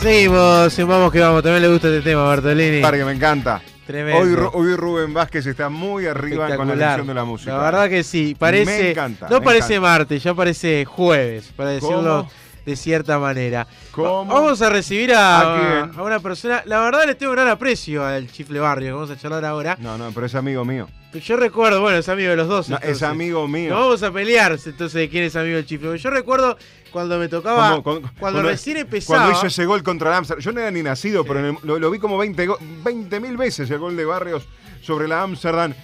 [0.00, 1.42] Seguimos, vamos que vamos.
[1.42, 2.80] También le gusta este tema, Bartolini.
[2.82, 3.60] Que me encanta.
[3.86, 4.20] Tremendo.
[4.20, 7.52] Hoy, Ru- hoy Rubén Vázquez está muy arriba con la elección de la música.
[7.56, 8.64] La verdad que sí, parece.
[8.82, 9.88] Me encanta, no me parece encanta.
[9.98, 11.96] martes, ya parece jueves, para decirlo
[12.28, 12.30] ¿Cómo?
[12.66, 13.66] de cierta manera.
[13.92, 14.26] ¿Cómo?
[14.32, 15.58] Vamos a recibir a, ¿A
[15.88, 15.98] quién?
[15.98, 16.62] a una persona.
[16.66, 19.76] La verdad le tengo gran aprecio al Chifle Barrio, que vamos a charlar ahora.
[19.80, 20.86] No, no, pero es amigo mío.
[21.24, 22.68] Yo recuerdo, bueno, es amigo de los dos.
[22.68, 23.70] No, es amigo mío.
[23.70, 25.96] No vamos a pelear entonces de quién es amigo del Chifle.
[25.96, 26.58] Yo recuerdo
[26.92, 27.80] cuando me tocaba.
[27.80, 29.18] Cuando- cuando- cuando, recién empezaba.
[29.20, 30.42] Cuando hizo ese gol contra el Amsterdam.
[30.42, 33.70] Yo no era ni nacido, pero en el- lo, lo vi como 20 mil veces
[33.70, 34.44] el gol de Barrios
[34.82, 35.74] sobre la Amsterdam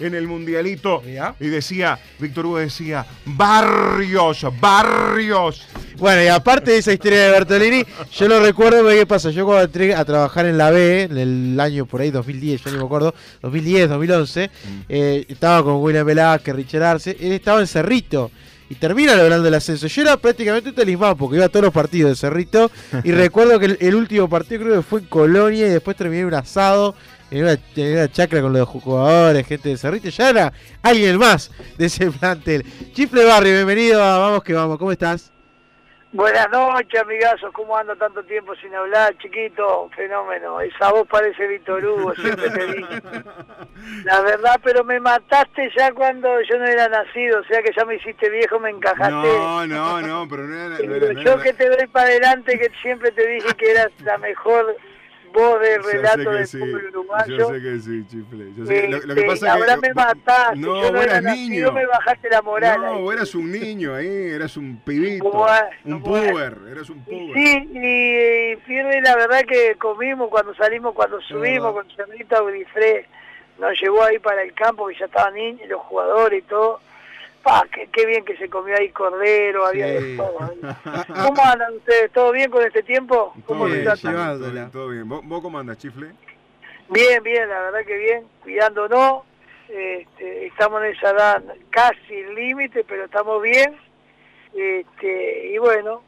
[0.00, 1.02] en el Mundialito.
[1.38, 5.66] Y decía, Víctor Hugo decía, Barrios, Barrios.
[5.98, 9.30] Bueno, y aparte de esa historia de Bertolini, yo lo recuerdo, porque ¿qué pasa?
[9.30, 12.70] Yo cuando entré a trabajar en la B, en el año por ahí 2010, yo
[12.72, 14.50] ni me acuerdo, 2010, 2011,
[14.88, 18.30] eh, estaba con William Velázquez, Richard Arce, él estaba en Cerrito.
[18.72, 19.86] Y termina logrando el ascenso.
[19.86, 22.70] Yo era prácticamente un talismán porque iba a todos los partidos de Cerrito.
[23.04, 26.22] Y recuerdo que el, el último partido creo que fue en Colonia y después terminé
[26.22, 26.94] en un asado,
[27.30, 30.08] en una, en una chacra con los jugadores, gente de Cerrito.
[30.08, 32.64] Ya era alguien más de ese plantel.
[32.94, 34.78] Chifle Barrio, bienvenido a Vamos que Vamos.
[34.78, 35.31] ¿Cómo estás?
[36.12, 37.50] Buenas noches, amigazos.
[37.54, 39.88] ¿Cómo ando tanto tiempo sin hablar, chiquito?
[39.96, 40.60] Fenómeno.
[40.60, 43.00] Esa voz parece Víctor Hugo, siempre te dije.
[44.04, 47.86] La verdad, pero me mataste ya cuando yo no era nacido, o sea que ya
[47.86, 49.10] me hiciste viejo, me encajaste.
[49.10, 50.68] No, no, no, pero no era.
[50.68, 53.70] no Pero era- no yo que te doy para adelante, que siempre te dije que
[53.70, 54.76] eras la mejor
[55.32, 57.48] voz de Yo sé relato del sí, fútbol Yo uruguayo.
[57.48, 58.52] sé que sí, chifle.
[58.56, 59.80] Yo sé que- lo, lo que Este, es ahora que.
[59.88, 61.72] me mataste, No, yo no vos era eras nacido, niño.
[61.72, 62.80] me bajaste la moral.
[62.80, 63.16] No, ahí.
[63.16, 65.24] eras un niño ahí, eras un pibito.
[65.30, 66.32] Bueno, un bueno.
[66.32, 67.34] puber, eras un puber.
[67.34, 73.06] Sí, y, y la verdad que comimos cuando salimos, cuando subimos con Cerrito Aurifré,
[73.58, 76.80] nos llevó ahí para el campo, que ya estaban niños, los jugadores y todo.
[77.42, 80.12] Pa, qué, qué bien que se comió ahí cordero, había Sí.
[80.12, 80.38] de todo.
[80.42, 80.60] ahí.
[81.26, 82.12] ¿Cómo andan ustedes?
[82.12, 83.34] ¿Todo bien con este tiempo?
[83.46, 84.02] ¿Cómo Bien, se.
[84.12, 85.08] Todo bien, todo bien.
[85.08, 86.12] ¿Vos, vos cómo andas, chifle?
[86.88, 89.24] Bien, bien, la verdad que bien, cuidándonos.
[89.68, 93.76] Este, estamos en esa edad casi límite, pero estamos bien.
[94.54, 96.02] Este, y bueno,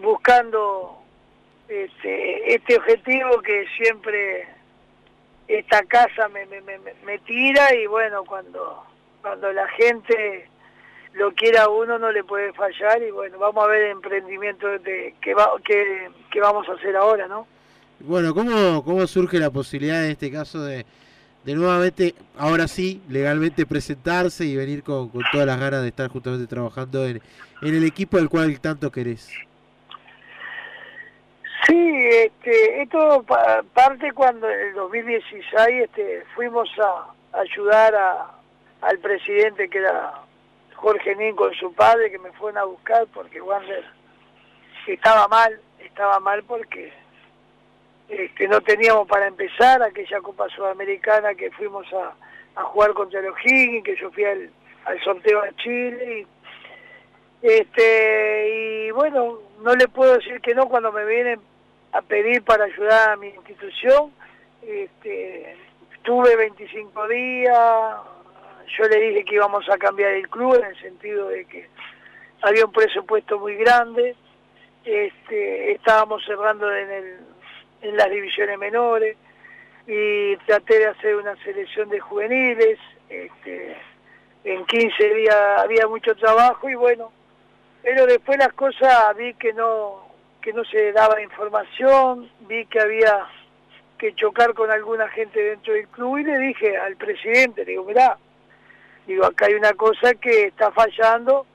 [0.00, 1.02] buscando
[1.68, 4.46] este, este objetivo que siempre
[5.48, 8.84] esta casa me, me, me, me tira y bueno, cuando,
[9.20, 10.48] cuando la gente
[11.14, 15.14] lo quiera uno no le puede fallar y bueno, vamos a ver el emprendimiento de,
[15.20, 17.46] que, va, que, que vamos a hacer ahora, ¿no?
[18.00, 20.84] Bueno, ¿cómo, ¿cómo surge la posibilidad en este caso de,
[21.44, 26.08] de nuevamente, ahora sí, legalmente presentarse y venir con, con todas las ganas de estar
[26.10, 27.22] justamente trabajando en,
[27.62, 29.30] en el equipo del cual tanto querés?
[31.66, 35.44] Sí, este, esto pa- parte cuando en el 2016
[35.84, 38.30] este, fuimos a ayudar a,
[38.82, 40.12] al presidente que era
[40.84, 43.84] Jorge Nin con su padre que me fueron a buscar porque Wander
[44.86, 46.92] estaba mal, estaba mal porque
[48.06, 52.14] este, no teníamos para empezar aquella Copa Sudamericana que fuimos a,
[52.64, 54.50] jugar contra los Higgins, que yo fui al,
[54.84, 60.92] al sorteo a Chile y este y bueno, no le puedo decir que no cuando
[60.92, 61.40] me vienen
[61.92, 64.12] a pedir para ayudar a mi institución.
[64.60, 65.56] Este,
[65.94, 67.96] estuve 25 días,
[68.76, 71.68] yo le dije que íbamos a cambiar el club en el sentido de que
[72.42, 74.14] había un presupuesto muy grande,
[74.84, 77.16] este, estábamos cerrando en, el,
[77.82, 79.16] en las divisiones menores
[79.86, 82.78] y traté de hacer una selección de juveniles.
[83.08, 83.76] Este,
[84.44, 87.10] en 15 días había mucho trabajo y bueno,
[87.82, 90.04] pero después las cosas vi que no
[90.42, 93.26] que no se daba información, vi que había
[93.96, 97.84] que chocar con alguna gente dentro del club y le dije al presidente, le digo,
[97.84, 98.18] mirá,
[99.06, 101.46] digo, acá hay una cosa que está fallando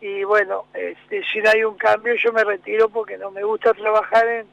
[0.00, 3.72] y bueno, este, si no hay un cambio yo me retiro porque no me gusta
[3.74, 4.46] trabajar en,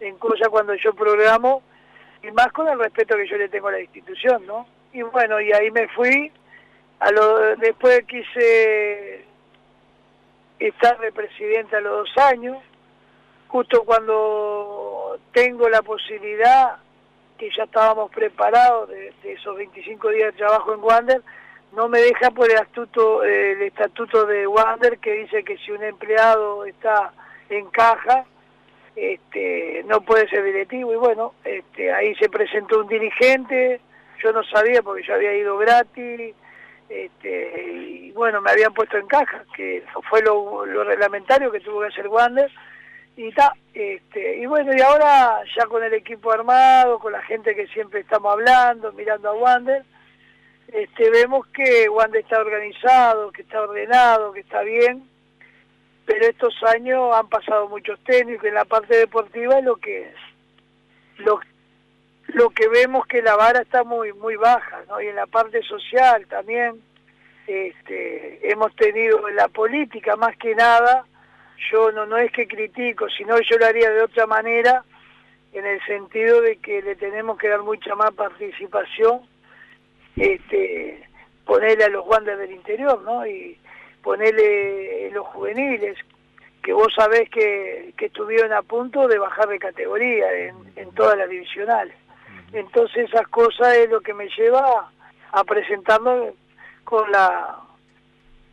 [0.00, 1.62] en cosas cuando yo programo
[2.22, 4.66] y más con el respeto que yo le tengo a la institución, ¿no?
[4.92, 6.32] Y bueno, y ahí me fui,
[7.00, 9.24] a lo, después quise
[10.58, 12.56] estar de presidente a los dos años,
[13.48, 16.78] justo cuando tengo la posibilidad,
[17.38, 21.22] que ya estábamos preparados de, de esos 25 días de trabajo en Wander,
[21.76, 25.70] no me deja por el estatuto, eh, el estatuto de Wander que dice que si
[25.70, 27.12] un empleado está
[27.50, 28.24] en caja,
[28.96, 30.94] este, no puede ser directivo.
[30.94, 33.82] Y bueno, este, ahí se presentó un dirigente,
[34.22, 36.34] yo no sabía porque yo había ido gratis,
[36.88, 41.80] este, y bueno, me habían puesto en caja, que fue lo, lo reglamentario que tuvo
[41.82, 42.50] que hacer Wander,
[43.18, 47.54] y ta, este, y bueno, y ahora ya con el equipo armado, con la gente
[47.54, 49.84] que siempre estamos hablando, mirando a Wander,
[50.68, 55.08] este, vemos que Wander está organizado, que está ordenado, que está bien,
[56.04, 60.12] pero estos años han pasado muchos técnicos en la parte deportiva lo que
[61.18, 61.40] lo,
[62.28, 65.00] lo que vemos que la vara está muy muy baja, ¿no?
[65.00, 66.80] Y en la parte social también
[67.46, 71.06] este, hemos tenido en la política más que nada,
[71.70, 74.84] yo no, no es que critico, sino yo lo haría de otra manera,
[75.52, 79.20] en el sentido de que le tenemos que dar mucha más participación,
[80.16, 81.08] este,
[81.44, 83.26] ponerle a los guantes del interior, ¿no?
[83.26, 83.58] Y
[84.02, 85.96] ponerle los juveniles,
[86.62, 91.16] que vos sabés que, que estuvieron a punto de bajar de categoría en, en todas
[91.16, 91.94] las divisionales.
[92.52, 94.90] Entonces esas cosas es lo que me lleva
[95.32, 96.34] a presentarlo
[96.84, 97.60] con la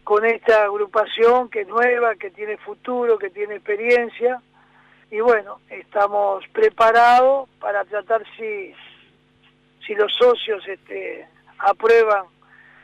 [0.04, 4.42] con esta agrupación que es nueva, que tiene futuro, que tiene experiencia
[5.10, 8.74] y bueno, estamos preparados para tratar si
[9.86, 11.28] si los socios este
[11.64, 12.26] aprueban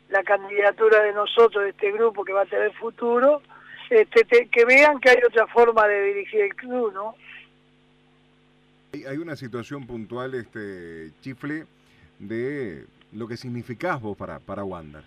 [0.10, 3.42] la candidatura de nosotros, de este grupo que va a tener futuro,
[3.90, 7.16] este, que vean que hay otra forma de dirigir el club, ¿no?
[8.92, 11.66] Hay una situación puntual, este Chifle,
[12.18, 15.04] de lo que significás vos para, para Wander.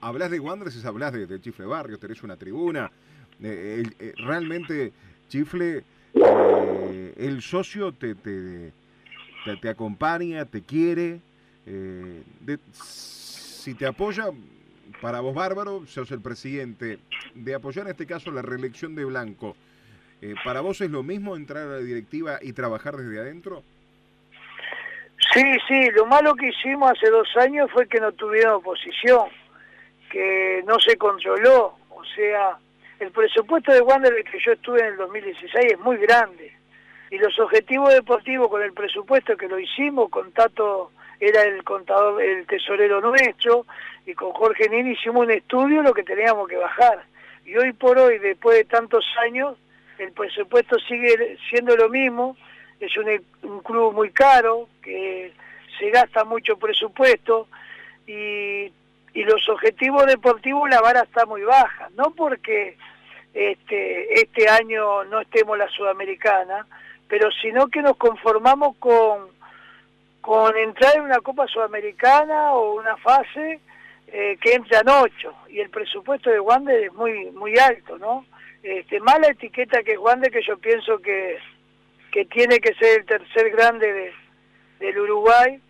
[0.00, 2.90] hablas de Wander, si hablas de, Chifle Barrio, tenés una tribuna.
[3.42, 4.92] Eh, eh, realmente,
[5.28, 5.84] Chifle,
[6.14, 8.72] eh, el socio te, te,
[9.60, 11.20] te, acompaña, te quiere.
[12.72, 14.26] Si te apoya,
[15.00, 16.98] para vos bárbaro, sos el presidente.
[17.34, 19.56] De apoyar en este caso la reelección de Blanco
[20.22, 23.64] eh, ¿Para vos es lo mismo entrar a la directiva y trabajar desde adentro?
[25.34, 29.28] Sí, sí, lo malo que hicimos hace dos años fue que no tuvieron oposición,
[30.10, 32.56] que no se controló, o sea,
[33.00, 36.56] el presupuesto de Wander que yo estuve en el 2016 es muy grande,
[37.10, 40.92] y los objetivos deportivos con el presupuesto que lo hicimos, con Tato
[41.22, 43.64] era el contador, el tesorero nuestro,
[44.04, 47.04] y con Jorge Nini hicimos un estudio lo que teníamos que bajar.
[47.44, 49.56] Y hoy por hoy, después de tantos años,
[49.98, 52.36] el presupuesto sigue siendo lo mismo,
[52.80, 55.32] es un, club muy caro, que
[55.78, 57.46] se gasta mucho presupuesto
[58.06, 58.72] y,
[59.14, 62.76] los objetivos deportivos la vara está muy baja, no porque
[63.34, 66.66] este, este año no estemos la sudamericana,
[67.08, 69.31] pero sino que nos conformamos con,
[70.22, 73.60] con entrar en una Copa Sudamericana o una fase
[74.06, 78.24] eh, que entran ocho y el presupuesto de Wander es muy muy alto, ¿no?
[78.62, 81.38] este, mala etiqueta que es Wander, que yo pienso que,
[82.10, 84.12] que tiene que ser el tercer grande de,
[84.78, 85.60] del Uruguay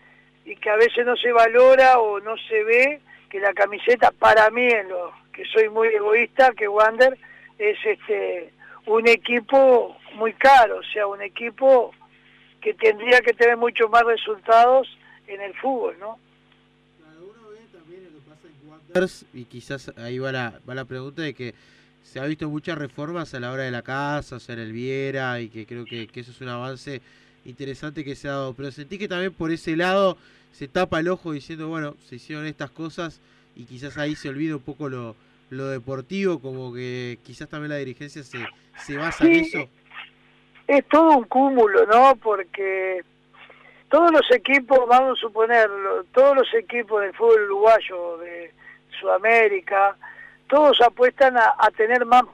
[0.44, 3.00] y que a veces no se valora o no se ve
[3.30, 7.16] que la camiseta para mí, en lo que soy muy egoísta, que Wander
[7.58, 8.52] es este
[8.84, 11.92] un equipo muy caro, o sea, un equipo
[12.62, 14.88] que tendría que tener mucho más resultados
[15.26, 16.18] en el fútbol, ¿no?
[17.20, 21.22] Uno ve también lo que pasa en y quizás ahí va la, va la pregunta
[21.22, 21.54] de que
[22.02, 25.48] se ha visto muchas reformas a la hora de la casa, hacer el Viera, y
[25.48, 27.00] que creo que, eso es un avance
[27.44, 28.54] interesante que se ha dado.
[28.54, 30.16] Pero sentí que también por ese lado
[30.52, 33.20] se tapa el ojo diciendo, bueno, se hicieron estas cosas
[33.56, 35.16] y quizás ahí se olvida un poco lo,
[35.50, 38.38] lo deportivo, como que quizás también la dirigencia se,
[38.84, 39.68] se basa en eso.
[40.66, 42.16] Es todo un cúmulo, ¿no?
[42.16, 43.02] Porque
[43.88, 48.52] todos los equipos, vamos a suponerlo, todos los equipos del fútbol uruguayo, de
[48.98, 49.96] Sudamérica,
[50.48, 52.24] todos apuestan a, tener más,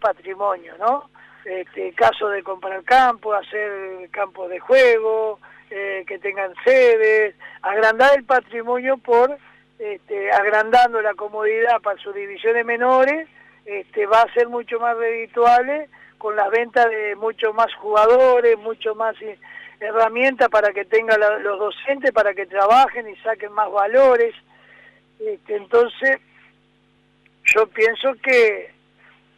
[0.00, 1.10] patrimonio, ¿no?
[1.44, 5.38] Este, caso de comprar campo, hacer campos de juego,
[5.70, 9.38] eh, que tengan sedes, agrandar el patrimonio por
[9.78, 13.28] este, agrandando la comodidad para sus divisiones menores,
[13.64, 18.94] este, va a ser mucho más redituable con la venta de mucho más jugadores, mucho
[18.94, 19.38] más eh,
[19.80, 24.34] herramientas para que tengan los docentes, para que trabajen y saquen más valores.
[25.18, 26.18] Este, entonces,
[27.44, 28.72] yo pienso que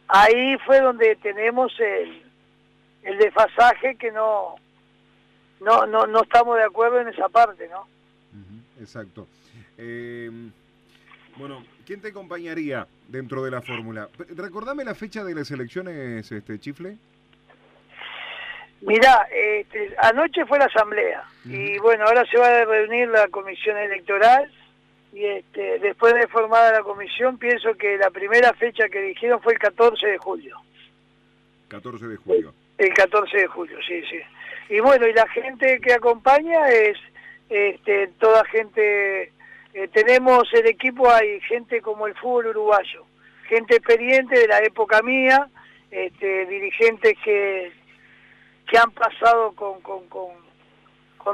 [0.07, 2.23] ahí fue donde tenemos el,
[3.03, 4.55] el desfasaje que no,
[5.61, 7.87] no, no, no estamos de acuerdo en esa parte, ¿no?
[8.79, 9.27] exacto.
[9.77, 10.31] Eh,
[11.37, 14.09] bueno, ¿quién te acompañaría dentro de la fórmula?
[14.35, 16.97] Recordame la fecha de las elecciones, este Chifle.
[18.81, 23.77] Mira, este, anoche fue la asamblea y bueno, ahora se va a reunir la comisión
[23.77, 24.49] electoral
[25.11, 29.53] y este, después de formada la comisión pienso que la primera fecha que dijeron fue
[29.53, 30.57] el 14 de julio.
[31.67, 32.53] 14 de julio.
[32.77, 34.19] El 14 de julio, sí, sí.
[34.69, 36.97] Y bueno, y la gente que acompaña es
[37.49, 39.33] este, toda gente,
[39.73, 43.05] eh, tenemos el equipo, hay gente como el fútbol uruguayo,
[43.47, 45.47] gente experiente de la época mía,
[45.91, 47.71] este, dirigentes que,
[48.67, 50.29] que han pasado con, con, con,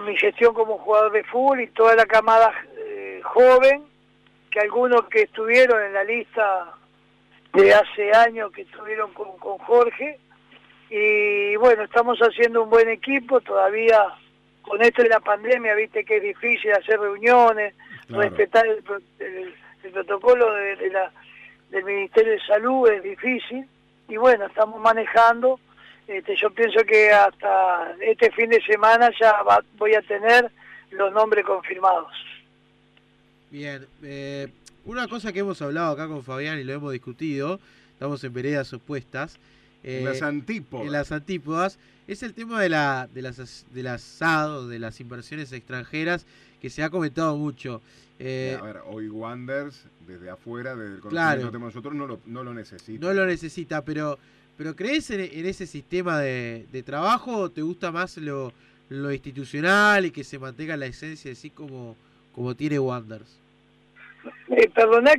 [0.06, 2.54] mi gestión como jugador de fútbol y toda la camada
[3.24, 3.84] joven,
[4.52, 6.74] que algunos que estuvieron en la lista
[7.54, 10.20] de hace años que estuvieron con, con Jorge.
[10.90, 14.02] Y bueno, estamos haciendo un buen equipo, todavía
[14.62, 17.76] con esto de la pandemia, viste que es difícil hacer reuniones,
[18.10, 18.84] respetar el,
[19.92, 21.12] protocolo de, la,
[21.70, 23.68] del Ministerio de Salud, es difícil.
[24.08, 25.60] Y bueno, estamos manejando.
[26.08, 29.36] Este, yo pienso que hasta este fin de semana ya
[29.78, 30.52] voy a tener
[30.92, 32.12] los nombres confirmados.
[33.50, 34.48] Bien, eh,
[34.86, 37.60] una cosa que hemos hablado acá con Fabián y lo hemos discutido,
[37.94, 39.40] estamos en veredas opuestas.
[39.86, 40.86] En las eh, antípodas.
[40.86, 45.52] En las antípodas, es el tema de, la, de las, del asado, de las inversiones
[45.52, 46.26] extranjeras,
[46.62, 47.82] que se ha comentado mucho.
[48.18, 52.44] Eh, a ver, hoy Wanders, desde afuera, desde el conocimiento que nosotros, no lo, no
[52.44, 53.06] lo necesita.
[53.06, 54.18] No lo necesita, pero,
[54.58, 58.54] pero ¿crees en, ese sistema de, trabajo o te gusta más lo,
[58.90, 61.96] lo institucional y que se mantenga la esencia así como,
[62.34, 63.45] como tiene Wanders?
[64.50, 64.72] Eh,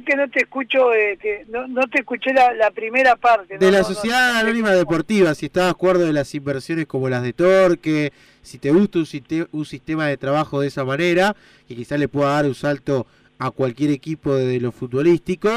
[0.05, 3.59] que no te escucho, eh, no, no, te escuché la, primera parte.
[3.59, 7.33] De la Sociedad Anónima Deportiva, si estás de acuerdo de las inversiones como las de
[7.33, 11.35] Torque, si te gusta un, un sistema de trabajo de esa manera,
[11.67, 13.07] que quizás le pueda dar un salto
[13.39, 15.51] a cualquier equipo de lo futbolístico,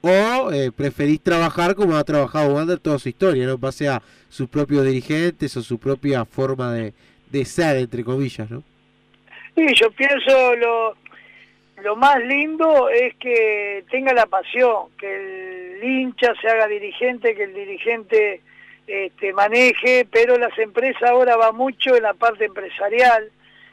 [0.00, 3.58] o eh, preferís trabajar como ha trabajado Wander toda su historia, ¿no?
[3.58, 6.94] base a sus propios dirigentes o su propia forma de,
[7.30, 8.62] de ser, entre comillas, ¿no?
[9.56, 10.96] Sí, yo pienso lo
[11.82, 17.44] lo más lindo es que tenga la pasión, que el hincha se haga dirigente, que
[17.44, 18.40] el dirigente
[18.86, 23.30] este, maneje, pero las empresas ahora va mucho en la parte empresarial,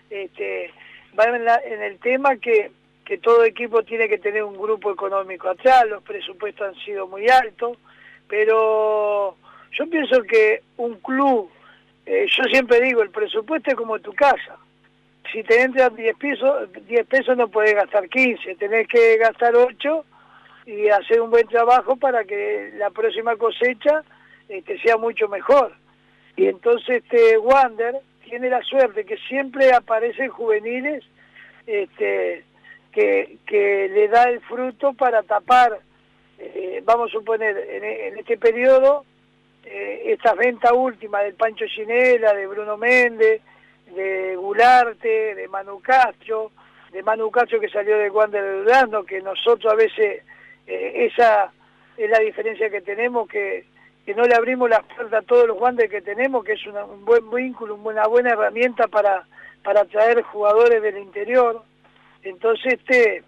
[0.09, 0.71] este,
[1.17, 2.71] va en, el tema que,
[3.03, 7.27] que todo equipo tiene que tener un grupo económico atrás, los presupuestos han sido muy
[7.27, 7.77] altos,
[8.27, 9.35] pero
[9.71, 11.49] yo pienso que un club,
[12.05, 14.57] eh, yo siempre digo, el presupuesto es como tu casa,
[15.31, 20.05] si te entran 10 pesos, 10 pesos no puedes gastar 15, tenés que gastar 8
[20.65, 24.03] y hacer un buen trabajo para que la próxima cosecha
[24.49, 25.73] este, sea mucho mejor.
[26.35, 31.03] Y entonces este Wander tiene la suerte que siempre aparecen juveniles
[31.65, 32.43] este,
[32.91, 35.79] que, que le da el fruto para tapar,
[36.39, 39.05] eh, vamos a suponer, en, este periodo,
[39.65, 43.41] eh, esta venta última del Pancho Ginela, de Bruno Méndez,
[43.93, 46.51] de Gularte, de Manu Castro,
[46.91, 50.23] de Manu Castro que salió de Wander de Durando, que nosotros a veces
[50.65, 51.51] eh, esa
[51.97, 53.65] es la diferencia que tenemos, que,
[54.05, 57.05] que, no le abrimos las puertas a todos los Wander que tenemos, que es un
[57.05, 59.25] buen vínculo, una buena herramienta para,
[59.63, 61.63] para atraer jugadores del interior.
[62.23, 63.23] Entonces este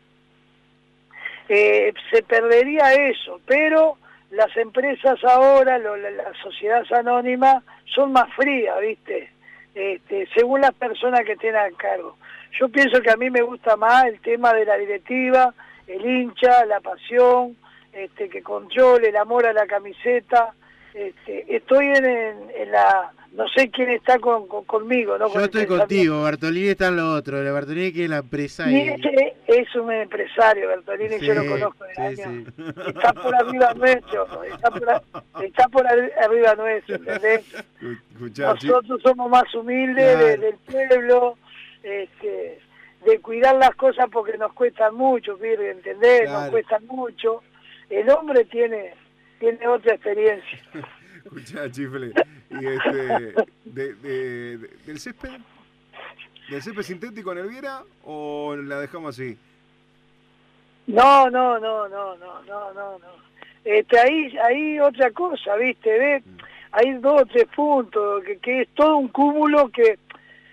[1.47, 3.97] eh, se perdería eso, pero
[4.31, 9.31] las empresas ahora, las sociedades anónimas, son más frías, ¿viste?
[9.79, 12.17] Este, según las personas que estén a cargo.
[12.59, 15.53] Yo pienso que a mí me gusta más el tema de la directiva,
[15.87, 17.55] el hincha, la pasión,
[17.93, 20.53] este, que controle el amor a la camiseta.
[20.93, 23.13] Este, estoy en, la...
[23.31, 25.31] No sé quién está con, conmigo, ¿no?
[25.31, 28.65] Yo estoy contigo, Bertolini está en lo otro, la Bertolini que es la empresa.
[28.69, 32.47] Es un empresario, Bertolini, yo lo conozco de años.
[32.87, 37.45] Está por arriba nuestro, está por, está por arriba nuestro, ¿entendés?
[38.37, 41.37] Nosotros somos más humildes del pueblo,
[41.83, 42.59] este,
[43.05, 46.29] de cuidar las cosas porque nos cuestan mucho, ¿entendés?
[46.29, 47.43] Nos cuestan mucho.
[47.89, 48.93] El hombre tiene,
[49.39, 50.59] tiene otra experiencia.
[51.23, 52.13] Escuchá, Chifle,
[52.49, 53.33] y este,
[53.65, 55.39] de, de, ¿del césped?
[56.49, 59.37] ¿Del césped sintético en Elviera o la dejamos así?
[60.87, 63.29] No, no, no, no, no, no, no, no.
[63.63, 65.89] Este, ahí, ahí otra cosa, ¿viste?
[65.89, 66.25] ¿Ves?
[66.25, 66.39] Mm
[66.71, 69.97] hay dos o tres puntos, que, que es todo un cúmulo que,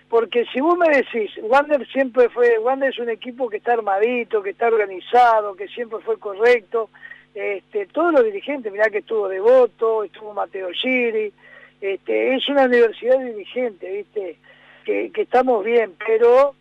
[0.09, 4.41] porque si vos me decís, Wander siempre fue, Wander es un equipo que está armadito,
[4.41, 6.89] que está organizado, que siempre fue correcto,
[7.37, 11.31] este, todos los dirigentes, mirá que estuvo Devoto, estuvo Mateo Giri,
[11.79, 14.37] este, es una universidad dirigente, viste,
[14.83, 16.55] que, estamos bien, pero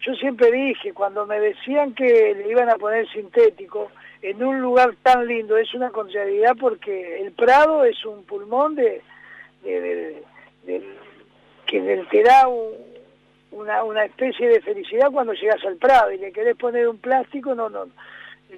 [0.00, 4.96] yo siempre dije, cuando me decían que le iban a poner sintético, en un lugar
[5.00, 9.02] tan lindo, es una contrariedad porque el Prado es un pulmón de,
[9.62, 10.22] de,
[11.66, 12.48] que te da
[13.52, 17.54] una, una especie de felicidad cuando llegas al Prado y le querés poner un plástico,
[17.54, 17.84] no, no,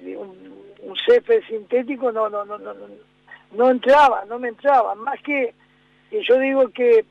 [0.01, 2.73] un, un césped sintético no, no, no, no,
[3.53, 5.53] no entraba, no me entraba, más que,
[6.09, 7.05] que yo digo que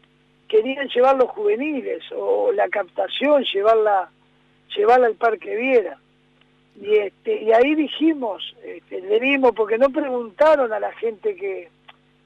[0.49, 4.11] querían llevar los juveniles o la captación, llevarla,
[4.77, 5.99] llevarla al Parque Viera.
[6.81, 11.69] Y este y ahí dijimos este, le dimos porque no preguntaron a la gente que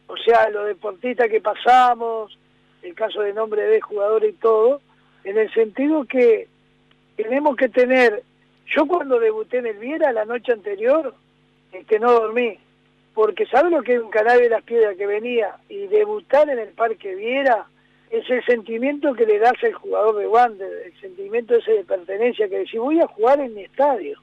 [0.07, 2.39] o sea los deportistas que pasamos
[2.83, 4.81] el caso de nombre de jugadores y todo
[5.25, 6.47] en el sentido que
[7.17, 8.23] tenemos que tener
[8.67, 11.13] yo cuando debuté en el Viera la noche anterior
[11.73, 12.59] este no dormí
[13.17, 15.57] porque ¿sabe lo que es un canal de las piedras que venía?
[15.71, 17.65] Y debutar en el Parque Viera
[18.11, 22.47] es el sentimiento que le das al jugador de Wander, el sentimiento ese de pertenencia,
[22.47, 24.21] que decir, voy a jugar en mi estadio.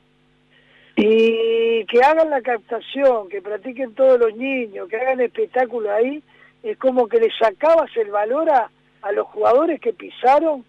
[0.96, 6.22] Y que hagan la captación, que practiquen todos los niños, que hagan espectáculo ahí,
[6.62, 8.70] es como que le sacabas el valor a,
[9.02, 10.64] a los jugadores que pisaron,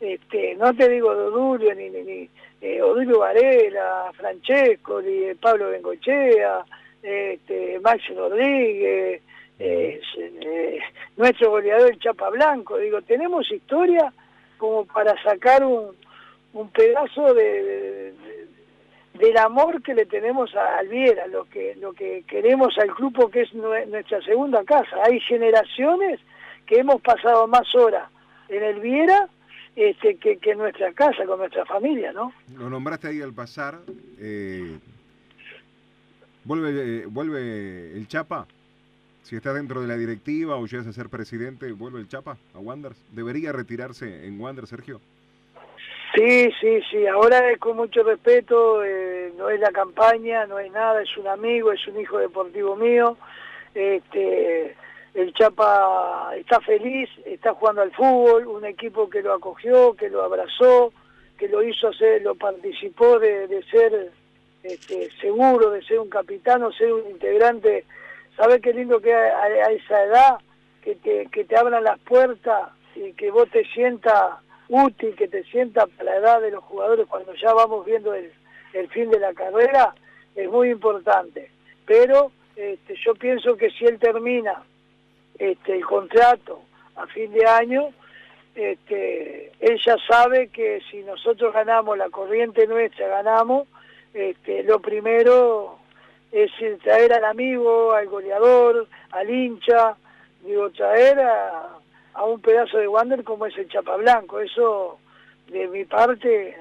[0.00, 1.14] este, no te digo
[1.58, 6.64] de ni, ni, ni eh, Odulio Varela, Francesco, ni Pablo Bengochea,
[7.02, 9.22] este, Maxi Rodríguez,
[9.58, 10.78] eh, eh,
[11.16, 14.12] nuestro goleador Chapa Blanco, digo, tenemos historia
[14.58, 15.96] como para sacar un,
[16.52, 18.12] un pedazo de,
[19.14, 23.42] del amor que le tenemos a Alviera, lo que, lo que queremos al grupo que
[23.42, 24.96] es nuestra segunda casa.
[25.04, 26.20] Hay generaciones
[26.66, 28.10] que hemos pasado más horas
[28.48, 29.28] en el Viera
[29.76, 32.32] este, que, que nuestra casa, con nuestra familia, ¿no?
[32.56, 33.78] Lo nombraste ahí al pasar.
[34.18, 34.78] Eh,
[36.44, 38.46] ¿vuelve, ¿Vuelve el Chapa?
[39.22, 42.58] Si está dentro de la directiva o llegas a ser presidente, ¿vuelve el Chapa a
[42.58, 42.98] Wanderers?
[43.12, 45.00] ¿Debería retirarse en Wander, Sergio?
[46.14, 47.06] Sí, sí, sí.
[47.06, 51.26] Ahora es con mucho respeto, eh, no es la campaña, no es nada, es un
[51.26, 53.18] amigo, es un hijo deportivo mío.
[53.74, 54.74] Este,
[55.16, 60.22] el Chapa está feliz, está jugando al fútbol, un equipo que lo acogió, que lo
[60.22, 60.92] abrazó,
[61.38, 64.12] que lo hizo hacer, lo participó de, ser
[64.62, 67.86] este, seguro, de ser un capitano, ser un integrante.
[68.36, 70.38] ¿Sabes qué lindo que a, esa edad,
[70.82, 74.34] que te, que te abran las puertas y que vos te sientas
[74.68, 78.30] útil, que te sientas para la edad de los jugadores cuando ya vamos viendo el,
[78.74, 79.94] el fin de la carrera?
[80.34, 81.50] Es muy importante.
[81.86, 84.62] Pero este, yo pienso que si él termina
[85.38, 86.60] este, el contrato
[86.96, 87.90] a fin de año,
[88.54, 93.68] este, ella sabe que si nosotros ganamos, la corriente nuestra ganamos,
[94.14, 95.78] este, lo primero
[96.32, 96.50] es
[96.82, 99.96] traer al amigo, al goleador, al hincha,
[100.42, 101.78] digo, traer a,
[102.24, 104.40] un pedazo de Wander como es el Chapa Blanco.
[104.40, 104.98] Eso,
[105.48, 106.56] de mi parte,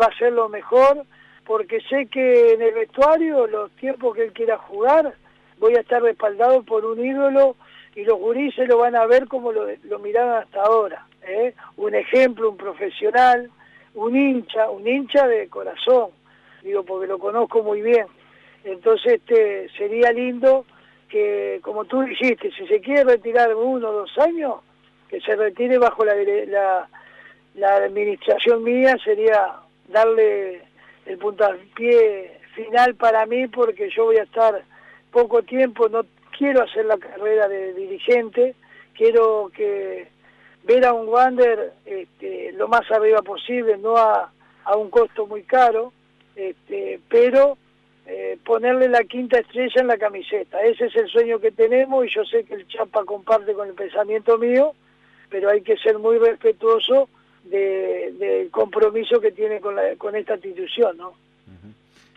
[0.00, 1.04] va a ser lo mejor,
[1.46, 5.14] porque sé que en el vestuario, los tiempos que él quiera jugar,
[5.58, 7.56] voy a estar respaldado por un ídolo
[7.94, 11.06] y los gurises lo van a ver como lo, lo hasta ahora.
[11.22, 11.54] ¿eh?
[11.76, 13.50] Un ejemplo, un profesional,
[13.94, 16.10] un hincha, un hincha de corazón,
[16.62, 18.06] digo, porque lo conozco muy bien.
[18.64, 20.64] Entonces este sería lindo
[21.08, 24.56] que, como tú dijiste, si se quiere retirar uno o dos años,
[25.08, 26.88] que se retire bajo la,
[27.54, 29.52] la administración mía, sería
[29.88, 30.62] darle
[31.06, 34.62] el puntapié final para mí, porque yo voy a estar
[35.12, 36.04] poco tiempo, no
[36.36, 38.54] quiero hacer la carrera de dirigente,
[38.94, 40.08] quiero que
[40.64, 44.30] ver a un Wander este, lo más arriba posible, no a,
[44.76, 45.92] un costo muy caro,
[46.34, 47.58] este, pero
[48.06, 50.62] eh, ponerle la quinta estrella en la camiseta.
[50.62, 53.74] Ese es el sueño que tenemos y yo sé que el Chapa comparte con el
[53.74, 54.74] pensamiento mío,
[55.28, 57.10] pero hay que ser muy respetuoso
[57.44, 61.12] del compromiso que tiene con, con esta institución, ¿no?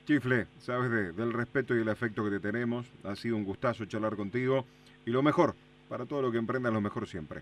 [0.08, 2.86] Chifle, sabes del respeto y el afecto que te tenemos.
[3.04, 4.64] Ha sido un gustazo charlar contigo.
[5.06, 5.54] Y lo mejor,
[5.90, 7.42] para todo lo que emprendas, lo mejor siempre.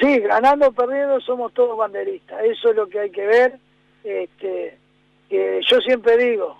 [0.00, 2.42] Sí, ganando o perdiendo somos todos banderistas.
[2.44, 3.58] Eso es lo que hay que ver.
[4.02, 4.76] Este,
[5.30, 6.58] yo siempre digo,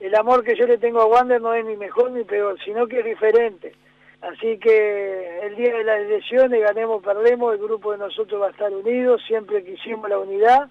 [0.00, 2.86] el amor que yo le tengo a Wander no es ni mejor ni peor, sino
[2.86, 3.74] que es diferente.
[4.20, 8.48] Así que el día de las elecciones, ganemos o perdemos, el grupo de nosotros va
[8.48, 10.68] a estar unido, siempre que hicimos la unidad.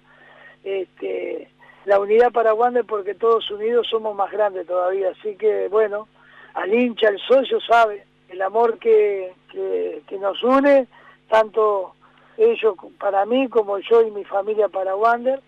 [0.62, 1.48] Este,
[1.88, 5.10] la unidad para Wander porque todos unidos somos más grandes todavía.
[5.18, 6.06] Así que, bueno,
[6.52, 10.86] al hincha, al socio sabe el amor que, que, nos une,
[11.30, 11.94] tanto
[12.36, 15.40] ellos para mí como yo y mi familia para Wander.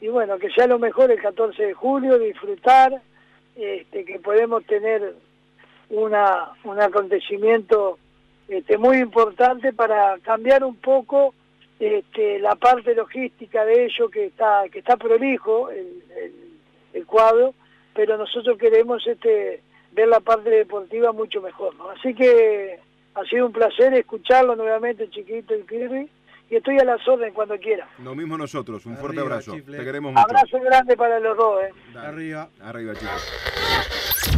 [0.00, 3.02] Y bueno, que sea lo mejor el 14 de julio, disfrutar,
[3.56, 5.16] este, que podemos tener
[5.88, 7.98] una, un acontecimiento
[8.46, 11.34] este, muy importante para cambiar un poco
[11.80, 16.02] este, la parte logística de ello que está que está prolijo el,
[16.92, 17.54] el, cuadro
[17.94, 19.62] pero nosotros queremos este
[19.92, 21.88] ver la parte deportiva mucho mejor ¿no?
[21.90, 22.78] así que
[23.14, 26.08] ha sido un placer escucharlo nuevamente chiquito y Kirby
[26.50, 27.88] y estoy a las órdenes cuando quiera.
[28.02, 29.52] Lo mismo nosotros un fuerte abrazo.
[29.52, 30.24] te queremos mucho.
[30.24, 31.70] Abrazo grande para los dos ¿eh?
[31.96, 32.48] arriba.
[32.60, 34.29] Arriba chicos